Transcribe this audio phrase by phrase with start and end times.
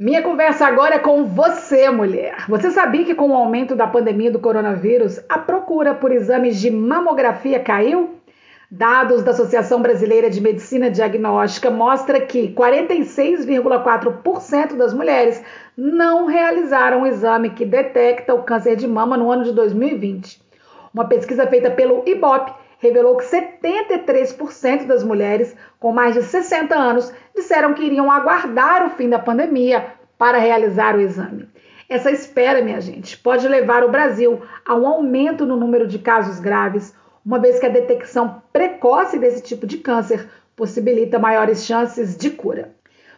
[0.00, 2.46] Minha conversa agora é com você, mulher.
[2.48, 6.70] Você sabia que com o aumento da pandemia do coronavírus, a procura por exames de
[6.70, 8.14] mamografia caiu?
[8.70, 15.44] Dados da Associação Brasileira de Medicina Diagnóstica mostram que 46,4% das mulheres
[15.76, 20.40] não realizaram o exame que detecta o câncer de mama no ano de 2020.
[20.94, 27.12] Uma pesquisa feita pelo IBOP revelou que 73% das mulheres com mais de 60 anos
[27.34, 29.86] disseram que iriam aguardar o fim da pandemia
[30.18, 31.48] para realizar o exame.
[31.88, 36.40] Essa espera, minha gente, pode levar o Brasil a um aumento no número de casos
[36.40, 42.30] graves, uma vez que a detecção precoce desse tipo de câncer possibilita maiores chances de
[42.30, 42.70] cura.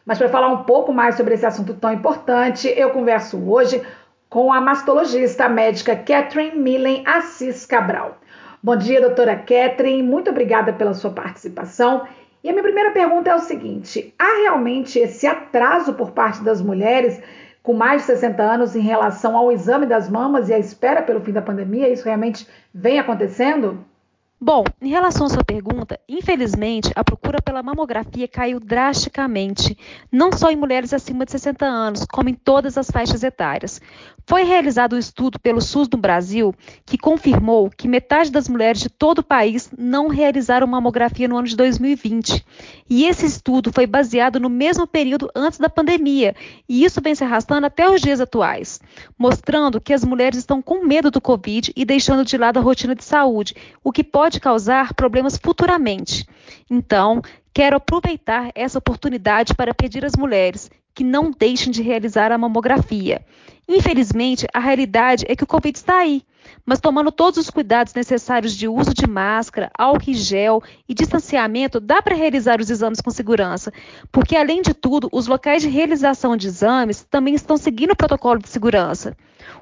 [0.05, 3.81] Mas para falar um pouco mais sobre esse assunto tão importante, eu converso hoje
[4.29, 8.19] com a mastologista médica Catherine Millen Assis Cabral.
[8.65, 10.05] Bom dia, doutora Catherine.
[10.05, 12.07] Muito obrigada pela sua participação.
[12.45, 16.63] E a minha primeira pergunta é o seguinte: há realmente esse atraso por parte das
[16.63, 17.21] mulheres
[17.61, 21.21] com mais de 60 anos em relação ao exame das mamas e a espera pelo
[21.21, 21.89] fim da pandemia?
[21.89, 23.85] Isso realmente vem acontecendo?
[24.45, 29.79] Bom, em relação à sua pergunta, infelizmente a procura pela mamografia caiu drasticamente,
[30.11, 33.81] não só em mulheres acima de 60 anos, como em todas as faixas etárias.
[34.27, 36.55] Foi realizado um estudo pelo SUS no Brasil
[36.87, 41.49] que confirmou que metade das mulheres de todo o país não realizaram mamografia no ano
[41.49, 42.45] de 2020.
[42.89, 46.35] E esse estudo foi baseado no mesmo período antes da pandemia,
[46.69, 48.81] e isso vem se arrastando até os dias atuais,
[49.19, 52.95] mostrando que as mulheres estão com medo do Covid e deixando de lado a rotina
[52.95, 56.27] de saúde, o que pode causar problemas futuramente.
[56.71, 57.21] Então,
[57.53, 63.25] quero aproveitar essa oportunidade para pedir às mulheres que não deixem de realizar a mamografia.
[63.69, 66.23] Infelizmente, a realidade é que o Covid está aí,
[66.65, 71.81] mas tomando todos os cuidados necessários de uso de máscara, álcool em gel e distanciamento,
[71.81, 73.73] dá para realizar os exames com segurança,
[74.11, 78.41] porque além de tudo, os locais de realização de exames também estão seguindo o protocolo
[78.41, 79.17] de segurança.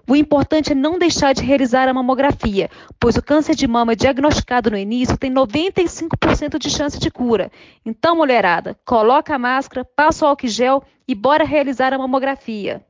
[0.08, 4.70] O importante é não deixar de realizar a mamografia, pois o câncer de mama diagnosticado
[4.70, 7.50] no início tem 95% de chance de cura.
[7.84, 12.84] Então, mulherada, coloca a máscara, passa o álcool gel e bora realizar a mamografia.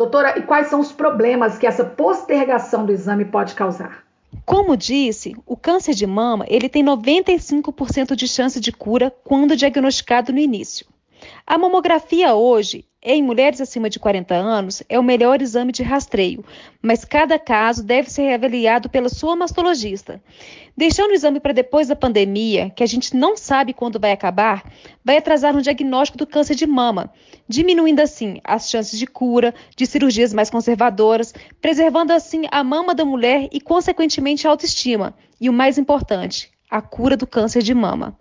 [0.00, 4.02] Doutora, e quais são os problemas que essa postergação do exame pode causar?
[4.46, 10.32] Como disse, o câncer de mama ele tem 95% de chance de cura quando diagnosticado
[10.32, 10.86] no início.
[11.46, 16.44] A mamografia hoje em mulheres acima de 40 anos, é o melhor exame de rastreio,
[16.82, 20.22] mas cada caso deve ser avaliado pela sua mastologista.
[20.76, 24.70] Deixando o exame para depois da pandemia, que a gente não sabe quando vai acabar,
[25.02, 27.10] vai atrasar no diagnóstico do câncer de mama,
[27.48, 33.04] diminuindo assim as chances de cura, de cirurgias mais conservadoras, preservando assim a mama da
[33.04, 35.14] mulher e, consequentemente, a autoestima.
[35.40, 38.14] E o mais importante, a cura do câncer de mama.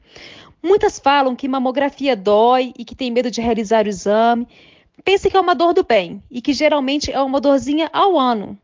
[0.62, 4.48] Muitas falam que mamografia dói e que tem medo de realizar o exame.
[5.04, 8.58] Pense que é uma dor do bem e que geralmente é uma dorzinha ao ano.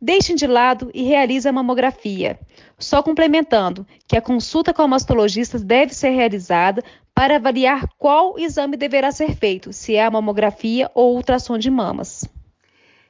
[0.00, 2.38] Deixem de lado e realize a mamografia.
[2.78, 6.82] Só complementando que a consulta com a mastologista deve ser realizada
[7.14, 12.24] para avaliar qual exame deverá ser feito, se é a mamografia ou ultrassom de mamas.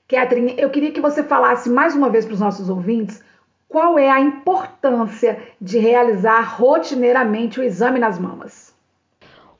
[0.08, 3.20] Catherine, eu queria que você falasse mais uma vez para os nossos ouvintes
[3.68, 8.74] qual é a importância de realizar rotineiramente o exame nas mamas?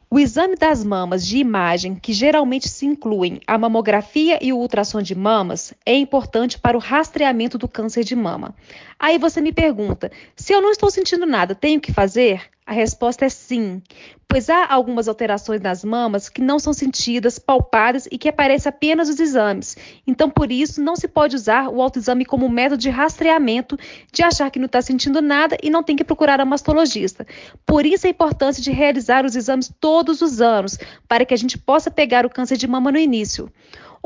[0.09, 5.03] O exame das mamas de imagem, que geralmente se incluem a mamografia e o ultrassom
[5.03, 8.55] de mamas, é importante para o rastreamento do câncer de mama.
[8.99, 12.43] Aí você me pergunta: se eu não estou sentindo nada, tenho que fazer?
[12.69, 13.81] A resposta é sim,
[14.27, 19.09] pois há algumas alterações nas mamas que não são sentidas, palpadas e que aparecem apenas
[19.09, 19.77] nos exames.
[20.05, 23.79] Então, por isso, não se pode usar o autoexame como método de rastreamento,
[24.13, 27.25] de achar que não está sentindo nada e não tem que procurar a mastologista.
[27.65, 31.57] Por isso, a importância de realizar os exames todos os anos, para que a gente
[31.57, 33.49] possa pegar o câncer de mama no início.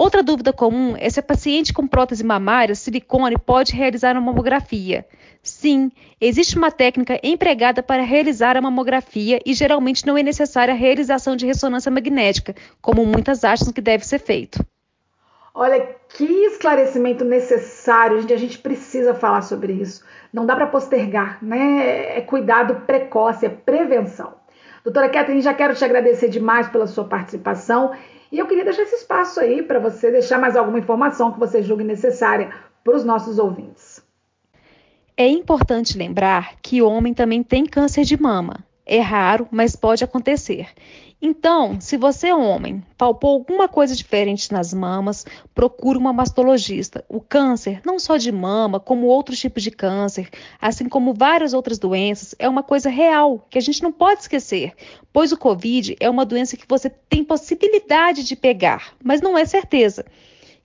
[0.00, 5.05] Outra dúvida comum é se a paciente com prótese mamária, silicone, pode realizar uma mamografia.
[5.43, 10.77] Sim, existe uma técnica empregada para realizar a mamografia e geralmente não é necessária a
[10.77, 14.65] realização de ressonância magnética, como muitas acham que deve ser feito.
[15.53, 18.33] Olha, que esclarecimento necessário, gente.
[18.33, 20.03] A gente precisa falar sobre isso.
[20.33, 22.16] Não dá para postergar, né?
[22.16, 24.40] É cuidado precoce, é prevenção.
[24.82, 27.92] Doutora Catherine, já quero te agradecer demais pela sua participação
[28.32, 31.62] e eu queria deixar esse espaço aí para você deixar mais alguma informação que você
[31.62, 32.50] julgue necessária
[32.82, 34.03] para os nossos ouvintes.
[35.16, 38.65] É importante lembrar que o homem também tem câncer de mama.
[38.92, 40.66] É raro, mas pode acontecer.
[41.22, 47.04] Então, se você, é homem, palpou alguma coisa diferente nas mamas, procure uma mastologista.
[47.09, 50.28] O câncer, não só de mama, como outros tipos de câncer,
[50.60, 54.72] assim como várias outras doenças, é uma coisa real que a gente não pode esquecer,
[55.13, 59.45] pois o Covid é uma doença que você tem possibilidade de pegar, mas não é
[59.45, 60.04] certeza.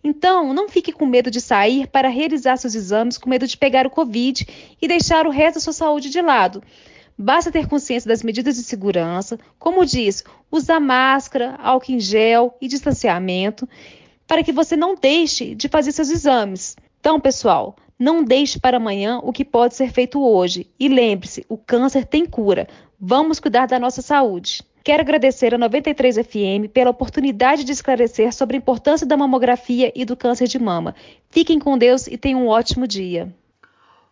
[0.03, 3.85] Então, não fique com medo de sair para realizar seus exames com medo de pegar
[3.85, 4.47] o Covid
[4.81, 6.63] e deixar o resto da sua saúde de lado.
[7.17, 12.67] Basta ter consciência das medidas de segurança, como diz, usar máscara, álcool em gel e
[12.67, 13.67] distanciamento,
[14.27, 16.75] para que você não deixe de fazer seus exames.
[16.99, 20.69] Então, pessoal, não deixe para amanhã o que pode ser feito hoje.
[20.77, 22.67] E lembre-se, o câncer tem cura.
[22.99, 24.61] Vamos cuidar da nossa saúde.
[24.83, 30.03] Quero agradecer a 93 FM pela oportunidade de esclarecer sobre a importância da mamografia e
[30.03, 30.93] do câncer de mama.
[31.29, 33.33] Fiquem com Deus e tenham um ótimo dia.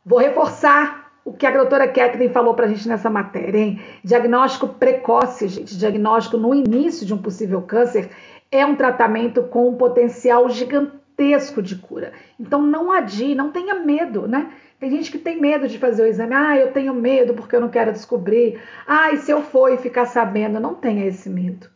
[0.06, 3.82] Vou reforçar o que a doutora Kathleen falou para a gente nessa matéria, hein?
[4.04, 8.10] Diagnóstico precoce, gente, diagnóstico no início de um possível câncer
[8.52, 12.12] é um tratamento com um potencial gigantesco de cura.
[12.40, 14.52] Então não adie, não tenha medo, né?
[14.80, 16.34] Tem gente que tem medo de fazer o exame.
[16.34, 18.60] Ah, eu tenho medo porque eu não quero descobrir.
[18.86, 20.60] Ah, e se eu for e ficar sabendo?
[20.60, 21.68] Não tenha esse medo.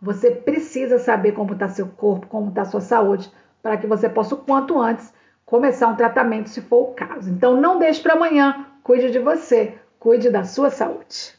[0.00, 3.30] Você precisa saber como está seu corpo, como está sua saúde,
[3.62, 5.12] para que você possa o quanto antes
[5.44, 7.30] começar um tratamento se for o caso.
[7.30, 11.34] Então não deixe para amanhã Cuide de você, cuide da sua saúde.